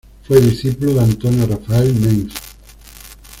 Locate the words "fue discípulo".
0.23-0.95